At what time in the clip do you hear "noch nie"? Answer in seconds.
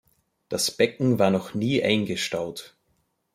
1.29-1.83